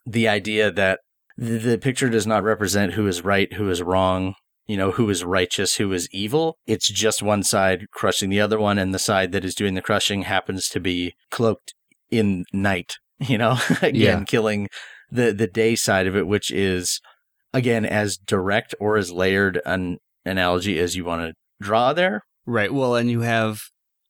the 0.06 0.26
idea 0.26 0.70
that 0.70 1.00
the 1.36 1.76
picture 1.76 2.08
does 2.08 2.26
not 2.26 2.44
represent 2.44 2.94
who 2.94 3.06
is 3.06 3.22
right, 3.22 3.52
who 3.52 3.68
is 3.68 3.82
wrong, 3.82 4.36
you 4.66 4.76
know, 4.76 4.92
who 4.92 5.08
is 5.10 5.24
righteous, 5.24 5.76
who 5.76 5.92
is 5.92 6.08
evil. 6.12 6.56
It's 6.66 6.88
just 6.88 7.22
one 7.22 7.42
side 7.42 7.86
crushing 7.92 8.30
the 8.30 8.40
other 8.40 8.58
one, 8.58 8.78
and 8.78 8.94
the 8.94 8.98
side 8.98 9.32
that 9.32 9.44
is 9.44 9.54
doing 9.54 9.74
the 9.74 9.82
crushing 9.82 10.22
happens 10.22 10.68
to 10.68 10.80
be 10.80 11.14
cloaked 11.30 11.74
in 12.10 12.44
night, 12.52 12.96
you 13.18 13.38
know, 13.38 13.58
again, 13.82 13.94
Yeah. 13.94 14.24
killing 14.24 14.68
the, 15.10 15.32
the 15.32 15.46
day 15.46 15.74
side 15.76 16.06
of 16.06 16.16
it, 16.16 16.26
which 16.26 16.50
is 16.50 17.00
again 17.52 17.84
as 17.84 18.16
direct 18.16 18.74
or 18.80 18.96
as 18.96 19.12
layered 19.12 19.60
an 19.66 19.98
analogy 20.24 20.78
as 20.78 20.96
you 20.96 21.04
want 21.04 21.22
to 21.22 21.34
draw 21.64 21.92
there. 21.92 22.22
Right. 22.46 22.72
Well, 22.72 22.94
and 22.96 23.10
you 23.10 23.20
have 23.20 23.60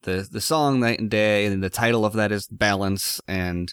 the 0.05 0.27
the 0.31 0.41
song 0.41 0.81
"Night 0.81 0.99
and 1.01 1.11
Day," 1.11 1.45
and 1.47 1.63
the 1.63 1.71
title 1.71 2.05
of 2.05 2.13
that 2.15 2.33
is 2.33 2.47
"Balance." 2.49 3.21
And 3.29 3.73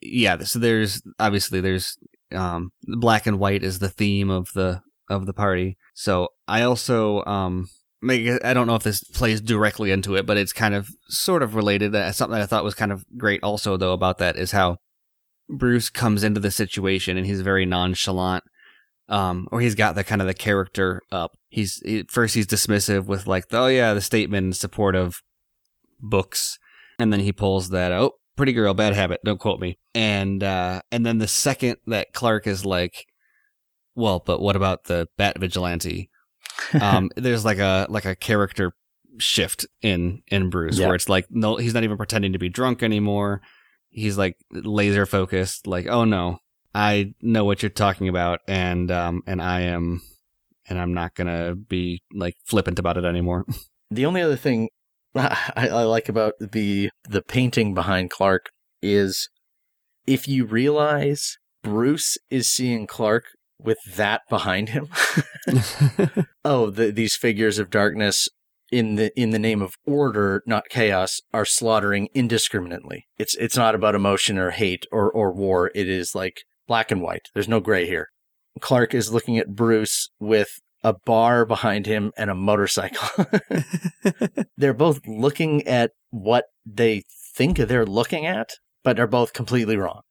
yeah, 0.00 0.38
so 0.40 0.58
there's 0.58 1.02
obviously 1.18 1.60
there's 1.60 1.96
um, 2.32 2.70
black 2.84 3.26
and 3.26 3.38
white 3.38 3.62
is 3.62 3.78
the 3.78 3.88
theme 3.88 4.30
of 4.30 4.52
the 4.54 4.80
of 5.10 5.26
the 5.26 5.34
party. 5.34 5.76
So 5.92 6.28
I 6.48 6.62
also 6.62 7.22
um, 7.24 7.68
make 8.00 8.26
I 8.42 8.54
don't 8.54 8.66
know 8.66 8.76
if 8.76 8.82
this 8.82 9.04
plays 9.04 9.42
directly 9.42 9.90
into 9.90 10.16
it, 10.16 10.24
but 10.24 10.38
it's 10.38 10.54
kind 10.54 10.74
of 10.74 10.88
sort 11.08 11.42
of 11.42 11.54
related. 11.54 11.94
Uh, 11.94 12.12
Something 12.12 12.38
that 12.38 12.42
I 12.42 12.46
thought 12.46 12.64
was 12.64 12.74
kind 12.74 12.92
of 12.92 13.04
great 13.18 13.42
also 13.42 13.76
though 13.76 13.92
about 13.92 14.16
that 14.18 14.36
is 14.36 14.52
how 14.52 14.78
Bruce 15.48 15.90
comes 15.90 16.24
into 16.24 16.40
the 16.40 16.50
situation 16.50 17.18
and 17.18 17.26
he's 17.26 17.42
very 17.42 17.66
nonchalant 17.66 18.44
um, 19.10 19.48
or 19.50 19.60
he's 19.60 19.74
got 19.74 19.96
the 19.96 20.04
kind 20.04 20.22
of 20.22 20.28
the 20.28 20.34
character 20.34 21.02
up. 21.10 21.36
He's 21.48 21.82
he, 21.84 22.04
first 22.04 22.34
he's 22.34 22.46
dismissive 22.46 23.06
with 23.06 23.26
like, 23.26 23.46
oh 23.50 23.66
yeah, 23.66 23.92
the 23.92 24.00
statement 24.00 24.46
in 24.46 24.52
support 24.52 24.94
of 24.94 25.20
books, 26.00 26.58
and 26.98 27.12
then 27.12 27.20
he 27.20 27.32
pulls 27.32 27.70
that 27.70 27.92
oh, 27.92 28.12
pretty 28.36 28.52
girl, 28.52 28.72
bad 28.72 28.94
habit, 28.94 29.20
don't 29.24 29.40
quote 29.40 29.60
me, 29.60 29.78
and 29.94 30.42
uh, 30.42 30.80
and 30.92 31.04
then 31.04 31.18
the 31.18 31.28
second 31.28 31.78
that 31.88 32.12
Clark 32.12 32.46
is 32.46 32.64
like, 32.64 33.06
well, 33.94 34.22
but 34.24 34.40
what 34.40 34.56
about 34.56 34.84
the 34.84 35.08
Bat 35.16 35.38
Vigilante? 35.38 36.10
um, 36.80 37.10
there's 37.16 37.44
like 37.44 37.58
a 37.58 37.86
like 37.88 38.04
a 38.04 38.16
character 38.16 38.72
shift 39.18 39.66
in 39.82 40.22
in 40.28 40.50
Bruce 40.50 40.78
Yeah. 40.78 40.86
where 40.86 40.94
it's 40.94 41.08
like 41.08 41.26
no, 41.30 41.56
he's 41.56 41.74
not 41.74 41.84
even 41.84 41.96
pretending 41.96 42.32
to 42.32 42.38
be 42.38 42.48
drunk 42.48 42.82
anymore. 42.82 43.40
He's 43.88 44.16
like 44.16 44.36
laser 44.52 45.06
focused, 45.06 45.66
like 45.66 45.86
oh 45.86 46.04
no, 46.04 46.38
I 46.74 47.14
know 47.20 47.44
what 47.44 47.62
you're 47.62 47.70
talking 47.70 48.08
about, 48.08 48.40
and 48.46 48.90
um, 48.90 49.22
and 49.26 49.42
I 49.42 49.62
am, 49.62 50.00
and 50.68 50.78
I'm 50.78 50.94
not 50.94 51.14
gonna 51.14 51.54
be 51.56 52.02
like 52.14 52.34
flippant 52.44 52.78
about 52.78 52.96
it 52.96 53.04
anymore. 53.04 53.44
The 53.92 54.06
only 54.06 54.22
other 54.22 54.36
thing 54.36 54.68
I, 55.16 55.36
I 55.56 55.82
like 55.82 56.08
about 56.08 56.34
the 56.40 56.90
the 57.08 57.22
painting 57.22 57.74
behind 57.74 58.10
Clark 58.10 58.50
is 58.80 59.28
if 60.06 60.28
you 60.28 60.44
realize 60.46 61.38
Bruce 61.64 62.16
is 62.30 62.48
seeing 62.52 62.86
Clark 62.86 63.24
with 63.62 63.78
that 63.96 64.22
behind 64.28 64.70
him. 64.70 64.88
oh, 66.44 66.70
the, 66.70 66.90
these 66.90 67.16
figures 67.16 67.58
of 67.58 67.70
darkness 67.70 68.28
in 68.70 68.94
the 68.94 69.10
in 69.20 69.30
the 69.30 69.38
name 69.38 69.62
of 69.62 69.74
order, 69.84 70.42
not 70.46 70.68
chaos, 70.68 71.20
are 71.32 71.44
slaughtering 71.44 72.08
indiscriminately. 72.14 73.06
It's 73.18 73.34
it's 73.36 73.56
not 73.56 73.74
about 73.74 73.94
emotion 73.94 74.38
or 74.38 74.50
hate 74.50 74.86
or 74.92 75.10
or 75.10 75.32
war. 75.32 75.70
It 75.74 75.88
is 75.88 76.14
like 76.14 76.42
black 76.68 76.90
and 76.90 77.02
white. 77.02 77.28
There's 77.34 77.48
no 77.48 77.60
gray 77.60 77.86
here. 77.86 78.08
Clark 78.60 78.94
is 78.94 79.12
looking 79.12 79.38
at 79.38 79.54
Bruce 79.54 80.10
with 80.18 80.60
a 80.82 80.94
bar 81.04 81.44
behind 81.44 81.86
him 81.86 82.12
and 82.16 82.30
a 82.30 82.34
motorcycle. 82.34 83.26
they're 84.56 84.74
both 84.74 85.00
looking 85.06 85.66
at 85.66 85.92
what 86.10 86.46
they 86.64 87.02
think 87.36 87.58
they're 87.58 87.86
looking 87.86 88.26
at, 88.26 88.50
but 88.82 88.98
are 88.98 89.06
both 89.06 89.32
completely 89.32 89.76
wrong. 89.76 90.02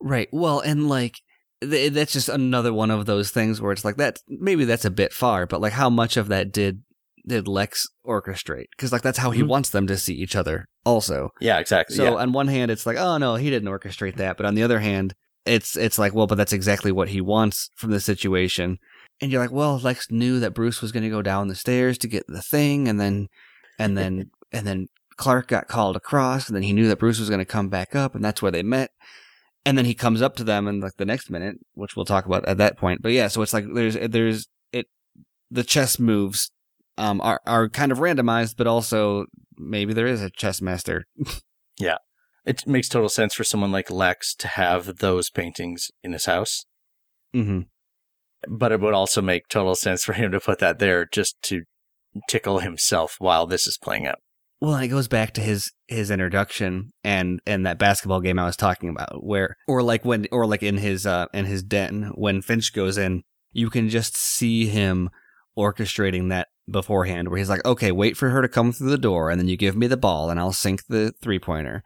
Right. 0.00 0.28
Well, 0.32 0.60
and 0.60 0.88
like 0.88 1.14
th- 1.62 1.92
that's 1.92 2.12
just 2.12 2.28
another 2.28 2.72
one 2.72 2.90
of 2.90 3.06
those 3.06 3.30
things 3.30 3.60
where 3.60 3.72
it's 3.72 3.84
like 3.84 3.96
that. 3.96 4.20
Maybe 4.28 4.64
that's 4.64 4.84
a 4.84 4.90
bit 4.90 5.12
far, 5.12 5.46
but 5.46 5.60
like 5.60 5.72
how 5.74 5.90
much 5.90 6.16
of 6.16 6.28
that 6.28 6.52
did 6.52 6.82
did 7.26 7.48
Lex 7.48 7.88
orchestrate? 8.06 8.66
Because 8.70 8.92
like 8.92 9.02
that's 9.02 9.18
how 9.18 9.32
he 9.32 9.42
Mhm. 9.42 9.48
wants 9.48 9.70
them 9.70 9.86
to 9.88 9.96
see 9.96 10.14
each 10.14 10.36
other. 10.36 10.68
Also, 10.84 11.30
Yeah, 11.40 11.58
exactly. 11.58 11.96
so 11.96 12.04
yeah. 12.04 12.10
on 12.14 12.32
one 12.32 12.46
hand, 12.46 12.70
it's 12.70 12.86
like, 12.86 12.96
oh 12.96 13.18
no, 13.18 13.34
he 13.34 13.50
didn't 13.50 13.68
orchestrate 13.68 14.16
that, 14.16 14.36
but 14.36 14.46
on 14.46 14.54
the 14.54 14.62
other 14.62 14.78
hand, 14.78 15.14
it's 15.44 15.76
it's 15.76 15.98
like, 15.98 16.14
well, 16.14 16.26
but 16.28 16.36
that's 16.36 16.52
exactly 16.52 16.92
what 16.92 17.08
he 17.08 17.20
wants 17.20 17.70
from 17.76 17.90
the 17.90 18.00
situation. 18.00 18.78
And 19.20 19.32
you're 19.32 19.40
like, 19.40 19.50
well, 19.52 19.78
Lex 19.78 20.10
knew 20.10 20.38
that 20.40 20.54
Bruce 20.54 20.82
was 20.82 20.92
going 20.92 21.02
to 21.04 21.08
go 21.10 21.22
down 21.22 21.48
the 21.48 21.54
stairs 21.54 21.96
to 21.98 22.06
get 22.08 22.26
the 22.28 22.42
thing, 22.42 22.86
and 22.86 23.00
then 23.00 23.28
and 23.78 23.96
then 23.98 24.30
and 24.52 24.66
then 24.66 24.86
Clark 25.16 25.48
got 25.48 25.66
called 25.66 25.96
across, 25.96 26.46
and 26.48 26.54
then 26.54 26.62
he 26.62 26.72
knew 26.74 26.86
that 26.88 26.98
Bruce 26.98 27.18
was 27.18 27.28
going 27.30 27.38
to 27.40 27.44
come 27.44 27.68
back 27.68 27.96
up, 27.96 28.14
and 28.14 28.24
that's 28.24 28.40
where 28.42 28.52
they 28.52 28.62
met. 28.62 28.90
And 29.66 29.76
then 29.76 29.84
he 29.84 29.94
comes 29.94 30.22
up 30.22 30.36
to 30.36 30.44
them 30.44 30.66
in 30.68 30.80
like 30.80 30.96
the 30.96 31.04
next 31.04 31.28
minute, 31.28 31.56
which 31.74 31.96
we'll 31.96 32.04
talk 32.06 32.24
about 32.24 32.46
at 32.46 32.56
that 32.58 32.78
point. 32.78 33.02
But 33.02 33.12
yeah, 33.12 33.28
so 33.28 33.42
it's 33.42 33.52
like 33.52 33.66
there's 33.74 33.96
there's 34.08 34.48
it 34.72 34.86
the 35.50 35.64
chess 35.64 35.98
moves 35.98 36.50
um 36.96 37.20
are 37.20 37.40
are 37.44 37.68
kind 37.68 37.92
of 37.92 37.98
randomized, 37.98 38.54
but 38.56 38.66
also 38.66 39.26
maybe 39.58 39.92
there 39.92 40.06
is 40.06 40.22
a 40.22 40.30
chess 40.30 40.62
master. 40.62 41.04
Yeah. 41.78 41.98
It 42.46 42.66
makes 42.66 42.88
total 42.88 43.10
sense 43.10 43.34
for 43.34 43.44
someone 43.44 43.70
like 43.72 43.90
Lex 43.90 44.34
to 44.36 44.48
have 44.48 44.96
those 44.98 45.28
paintings 45.28 45.90
in 46.02 46.12
his 46.14 46.24
house, 46.24 46.64
Mm-hmm. 47.34 47.62
but 48.48 48.72
it 48.72 48.80
would 48.80 48.94
also 48.94 49.20
make 49.20 49.48
total 49.48 49.74
sense 49.74 50.04
for 50.04 50.14
him 50.14 50.30
to 50.32 50.40
put 50.40 50.58
that 50.60 50.78
there 50.78 51.04
just 51.04 51.36
to 51.42 51.64
tickle 52.30 52.60
himself 52.60 53.16
while 53.18 53.46
this 53.46 53.66
is 53.66 53.76
playing 53.76 54.06
out. 54.06 54.20
Well, 54.60 54.76
it 54.76 54.88
goes 54.88 55.08
back 55.08 55.32
to 55.34 55.40
his 55.40 55.72
his 55.86 56.10
introduction 56.10 56.90
and 57.04 57.40
and 57.46 57.66
that 57.66 57.78
basketball 57.78 58.20
game 58.20 58.38
I 58.38 58.46
was 58.46 58.56
talking 58.56 58.88
about, 58.88 59.22
where 59.24 59.56
or 59.68 59.82
like 59.82 60.04
when 60.04 60.26
or 60.32 60.46
like 60.46 60.62
in 60.62 60.78
his 60.78 61.06
uh 61.06 61.26
in 61.34 61.44
his 61.44 61.62
den 61.62 62.12
when 62.14 62.40
Finch 62.42 62.72
goes 62.72 62.96
in, 62.96 63.22
you 63.52 63.68
can 63.68 63.88
just 63.88 64.16
see 64.16 64.66
him 64.66 65.10
orchestrating 65.58 66.30
that 66.30 66.48
beforehand, 66.70 67.28
where 67.28 67.38
he's 67.38 67.50
like, 67.50 67.64
okay, 67.64 67.92
wait 67.92 68.16
for 68.16 68.30
her 68.30 68.42
to 68.42 68.48
come 68.48 68.72
through 68.72 68.90
the 68.90 68.98
door, 68.98 69.30
and 69.30 69.40
then 69.40 69.48
you 69.48 69.56
give 69.56 69.76
me 69.76 69.86
the 69.86 69.96
ball, 69.96 70.30
and 70.30 70.40
I'll 70.40 70.52
sink 70.52 70.86
the 70.88 71.12
three 71.22 71.38
pointer. 71.38 71.82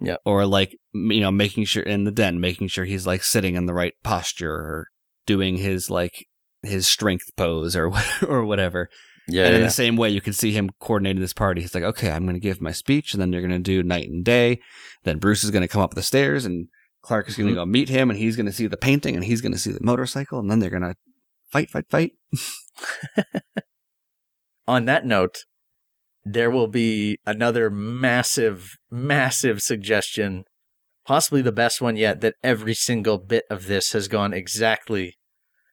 Yep. 0.00 0.20
Or 0.24 0.46
like 0.46 0.76
you 0.92 1.20
know, 1.20 1.32
making 1.32 1.64
sure 1.64 1.82
in 1.82 2.04
the 2.04 2.10
den, 2.12 2.40
making 2.40 2.68
sure 2.68 2.84
he's 2.84 3.06
like 3.06 3.22
sitting 3.24 3.56
in 3.56 3.66
the 3.66 3.74
right 3.74 3.94
posture 4.04 4.52
or 4.52 4.88
doing 5.26 5.56
his 5.56 5.90
like 5.90 6.26
his 6.62 6.86
strength 6.86 7.30
pose 7.36 7.74
or 7.74 7.92
or 8.28 8.44
whatever. 8.44 8.88
Yeah, 9.28 9.44
and 9.46 9.54
in 9.54 9.60
yeah. 9.60 9.66
the 9.66 9.72
same 9.72 9.96
way, 9.96 10.10
you 10.10 10.20
can 10.20 10.32
see 10.32 10.50
him 10.52 10.70
coordinating 10.80 11.20
this 11.20 11.32
party. 11.32 11.60
He's 11.60 11.74
like, 11.74 11.84
okay, 11.84 12.10
I'm 12.10 12.24
going 12.24 12.34
to 12.34 12.40
give 12.40 12.60
my 12.60 12.72
speech, 12.72 13.14
and 13.14 13.20
then 13.22 13.30
they're 13.30 13.40
going 13.40 13.52
to 13.52 13.58
do 13.58 13.82
night 13.82 14.08
and 14.08 14.24
day. 14.24 14.60
Then 15.04 15.18
Bruce 15.18 15.44
is 15.44 15.50
going 15.50 15.62
to 15.62 15.68
come 15.68 15.80
up 15.82 15.94
the 15.94 16.02
stairs, 16.02 16.44
and 16.44 16.66
Clark 17.02 17.28
is 17.28 17.36
going 17.36 17.48
to 17.48 17.52
Mhm. 17.54 17.56
go 17.58 17.66
meet 17.66 17.88
him, 17.88 18.10
and 18.10 18.18
he's 18.18 18.36
going 18.36 18.46
to 18.46 18.52
see 18.52 18.66
the 18.66 18.76
painting, 18.76 19.14
and 19.14 19.24
he's 19.24 19.40
going 19.40 19.52
to 19.52 19.58
see 19.58 19.70
the 19.72 19.78
motorcycle, 19.82 20.38
and 20.40 20.50
then 20.50 20.58
they're 20.58 20.70
going 20.70 20.82
to 20.82 20.94
fight, 21.50 21.70
fight, 21.70 21.86
fight. 21.88 22.12
On 24.66 24.84
that 24.86 25.04
note, 25.06 25.38
there 26.24 26.50
will 26.50 26.68
be 26.68 27.18
another 27.26 27.68
massive, 27.70 28.76
massive 28.90 29.60
suggestion, 29.60 30.44
possibly 31.04 31.42
the 31.42 31.52
best 31.52 31.80
one 31.80 31.96
yet, 31.96 32.20
that 32.20 32.34
every 32.42 32.74
single 32.74 33.18
bit 33.18 33.44
of 33.50 33.66
this 33.66 33.92
has 33.92 34.06
gone 34.08 34.32
exactly 34.32 35.16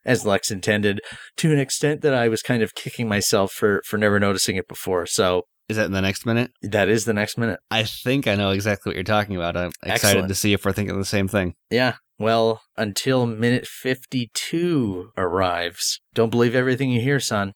as 0.06 0.26
Lex 0.26 0.52
intended, 0.52 1.02
to 1.38 1.52
an 1.52 1.60
extent 1.60 2.02
that 2.02 2.14
I 2.14 2.28
was 2.30 2.42
kind 2.42 2.64
of 2.64 2.76
kicking 2.76 3.08
myself 3.08 3.52
for 3.52 3.82
for 3.86 3.98
never 3.98 4.20
noticing 4.20 4.56
it 4.56 4.68
before. 4.68 5.06
So 5.06 5.44
Is 5.68 5.78
that 5.78 5.86
in 5.86 5.92
the 5.92 6.02
next 6.02 6.26
minute? 6.26 6.52
that 6.62 6.90
is 6.90 7.06
the 7.06 7.14
next 7.14 7.38
minute. 7.38 7.60
I 7.70 7.84
think 7.84 8.28
I 8.28 8.36
know 8.36 8.50
exactly 8.52 8.90
what 8.90 8.96
you're 8.96 9.04
talking 9.04 9.36
about. 9.36 9.56
I'm 9.58 9.72
excited 9.84 9.94
Excellent. 9.94 10.28
to 10.30 10.36
see 10.36 10.54
if 10.54 10.66
we're 10.66 10.74
thinking 10.74 10.98
the 10.98 11.06
same 11.06 11.28
thing. 11.28 11.54
Yeah. 11.70 11.96
Well, 12.18 12.62
until 12.76 13.26
minute 13.26 13.66
52 13.66 15.12
arrives. 15.18 16.02
Don't 16.14 16.30
believe 16.32 16.56
everything 16.56 16.90
you 16.92 17.02
hear, 17.02 17.20
son. 17.20 17.54